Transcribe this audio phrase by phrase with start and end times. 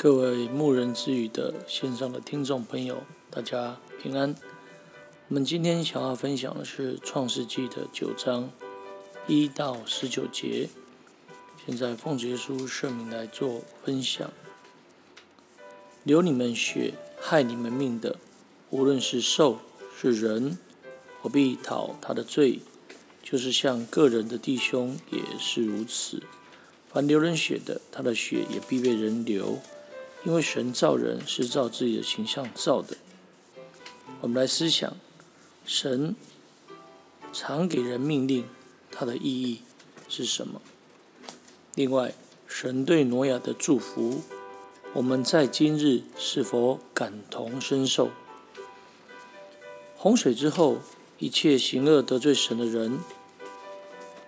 [0.00, 4.32] 各位牧人之语的线上的听众朋友，大家平安。
[5.26, 8.48] 我们今天想要分享的是《创世纪》的九章
[9.26, 10.68] 一到十九节。
[11.66, 14.30] 现在奉耶稣圣名来做分享。
[16.04, 18.18] 流你们血、害你们命的，
[18.70, 19.58] 无论是兽
[20.00, 20.58] 是人，
[21.22, 22.60] 我必讨他的罪，
[23.20, 26.22] 就是向个人的弟兄也是如此。
[26.88, 29.58] 凡流人血的，他的血也必被人流。
[30.24, 32.96] 因为神造人是照自己的形象造的，
[34.20, 34.96] 我们来思想，
[35.64, 36.14] 神
[37.32, 38.44] 常给人命令，
[38.90, 39.62] 它的意义
[40.08, 40.60] 是什么？
[41.74, 42.14] 另外，
[42.46, 44.22] 神对挪亚的祝福，
[44.92, 48.10] 我们在今日是否感同身受？
[49.96, 50.78] 洪水之后，
[51.18, 52.98] 一切行恶得罪神的人，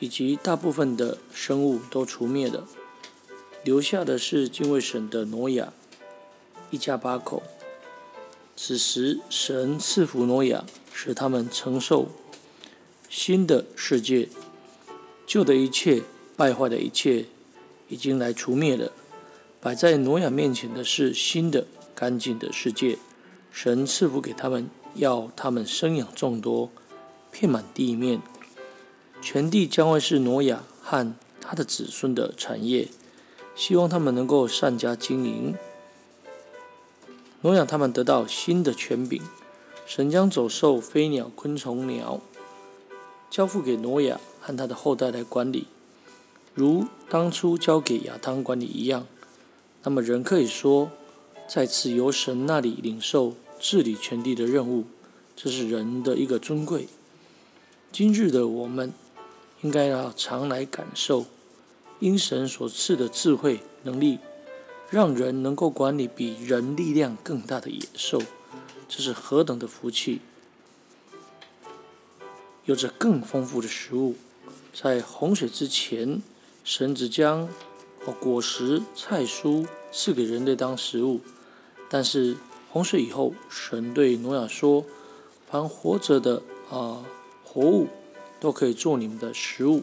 [0.00, 2.66] 以及大部分的生物都除灭了。
[3.64, 5.72] 留下的是敬畏神的挪亚
[6.70, 7.42] 一家八口。
[8.56, 12.06] 此时，神赐福挪亚，使他们承受
[13.08, 14.28] 新的世界，
[15.26, 16.02] 旧的一切
[16.36, 17.26] 败坏的一切
[17.88, 18.92] 已经来除灭了。
[19.60, 22.98] 摆在挪亚面前的是新的干净的世界。
[23.50, 26.70] 神赐福给他们，要他们生养众多，
[27.30, 28.20] 遍满地面。
[29.20, 32.88] 全地将会是挪亚和他的子孙的产业。
[33.54, 35.54] 希望他们能够善加经营，
[37.46, 39.22] 挪亚他们得到新的权柄。
[39.86, 42.20] 神将走兽、飞鸟、昆虫、鸟
[43.30, 45.68] 交付给挪亚和他的后代来管理，
[46.54, 49.06] 如当初交给亚当管理一样。
[49.84, 50.90] 那么人可以说，
[51.46, 54.86] 再次由神那里领受治理全地的任务，
[55.36, 56.88] 这是人的一个尊贵。
[57.92, 58.92] 今日的我们，
[59.62, 61.26] 应该要常来感受。
[62.00, 64.18] 因神所赐的智慧能力，
[64.88, 68.22] 让人能够管理比人力量更大的野兽，
[68.88, 70.20] 这是何等的福气！
[72.64, 74.14] 有着更丰富的食物，
[74.72, 76.22] 在洪水之前，
[76.62, 77.48] 神只将
[78.04, 81.20] 哦果实、菜蔬赐给人类当食物，
[81.90, 82.36] 但是
[82.70, 84.84] 洪水以后，神对挪亚说
[85.50, 87.04] ：“凡活着的啊
[87.44, 87.88] 活物，
[88.38, 89.82] 都可以做你们的食物。”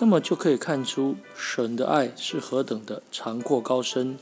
[0.00, 4.16] 那么就可以看出神的爱是何等的长阔高深。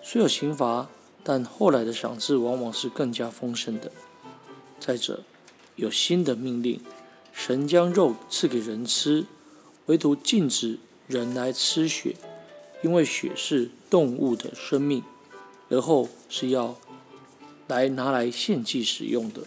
[0.00, 0.88] 虽有刑罚，
[1.24, 3.90] 但后来的赏赐往往是更加丰盛的。
[4.78, 5.24] 再者，
[5.74, 6.80] 有新的命令，
[7.32, 9.26] 神将肉赐给人吃，
[9.86, 12.14] 唯独禁止人来吃血，
[12.82, 15.02] 因为血是动物的生命，
[15.68, 16.78] 而后是要
[17.66, 19.42] 来拿来献祭使用的。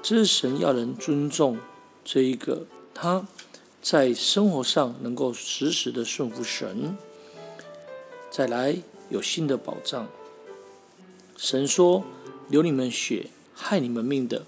[0.00, 1.58] 这是神要人尊重
[2.04, 3.26] 这一个他。
[3.82, 6.96] 在生活上能够时时的顺服神，
[8.30, 8.76] 再来
[9.10, 10.08] 有新的保障。
[11.36, 12.04] 神说
[12.48, 14.46] ：“流你们血、害你们命的，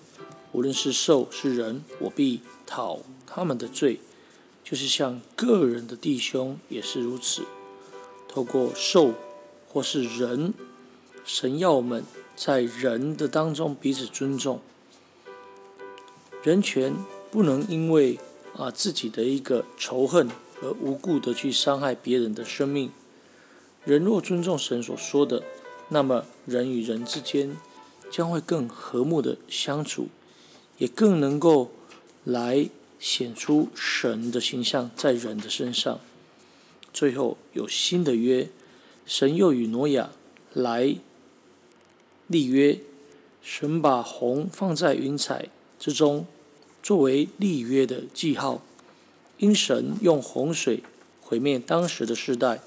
[0.52, 3.98] 无论是兽是人，我必讨他们的罪，
[4.62, 7.42] 就是向个人的弟兄也是如此。
[8.28, 9.14] 透过兽
[9.68, 10.54] 或是人，
[11.24, 12.04] 神要我们
[12.36, 14.60] 在人的当中彼此尊重，
[16.44, 16.94] 人权
[17.32, 18.20] 不能因为。”
[18.56, 20.28] 啊，自己的一个仇恨
[20.62, 22.90] 而无故的去伤害别人的生命。
[23.84, 25.42] 人若尊重神所说的，
[25.88, 27.56] 那么人与人之间
[28.10, 30.08] 将会更和睦的相处，
[30.78, 31.72] 也更能够
[32.22, 36.00] 来显出神的形象在人的身上。
[36.92, 38.48] 最后有新的约，
[39.04, 40.10] 神又与挪亚
[40.52, 40.96] 来
[42.28, 42.78] 立约，
[43.42, 45.48] 神把虹放在云彩
[45.78, 46.26] 之中。
[46.84, 48.60] 作为立约的记号，
[49.38, 50.82] 因神用洪水
[51.22, 52.60] 毁灭当时的世代，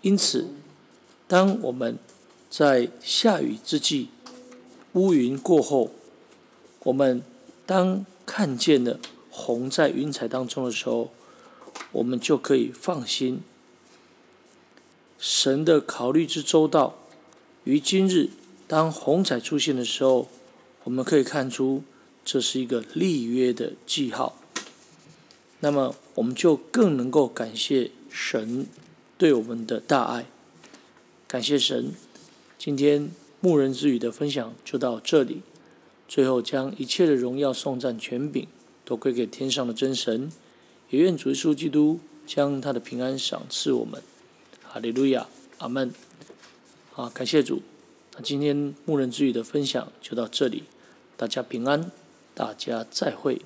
[0.00, 0.48] 因此，
[1.28, 1.96] 当我们
[2.50, 4.08] 在下雨之际，
[4.94, 5.92] 乌云过后，
[6.82, 7.22] 我们
[7.64, 8.98] 当看见了
[9.30, 11.12] 虹在云彩当中的时候，
[11.92, 13.42] 我们就可以放心。
[15.20, 16.96] 神的考虑之周到，
[17.62, 18.30] 于今日，
[18.66, 20.26] 当虹彩出现的时候，
[20.82, 21.84] 我们可以看出。
[22.24, 24.36] 这是一个立约的记号，
[25.60, 28.66] 那么我们就更能够感谢神
[29.18, 30.26] 对我们的大爱，
[31.26, 31.92] 感谢神。
[32.58, 35.42] 今天牧人之语的分享就到这里，
[36.06, 38.46] 最后将一切的荣耀、颂赞、权柄
[38.84, 40.30] 都归给天上的真神，
[40.90, 44.02] 也愿主耶稣基督将他的平安赏赐我们。
[44.62, 45.26] 哈利路亚，
[45.58, 45.92] 阿门。
[46.92, 47.62] 好，感谢主。
[48.14, 50.64] 那今天牧人之语的分享就到这里，
[51.16, 51.90] 大家平安。
[52.34, 53.42] 大家再会。